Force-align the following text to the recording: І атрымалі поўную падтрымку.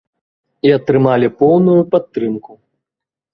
І 0.67 0.71
атрымалі 0.77 1.27
поўную 1.41 1.77
падтрымку. 1.93 2.51